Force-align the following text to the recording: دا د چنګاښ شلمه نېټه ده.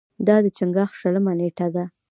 دا 0.27 0.35
د 0.45 0.47
چنګاښ 0.57 0.91
شلمه 0.99 1.33
نېټه 1.39 1.67
ده. 1.75 1.85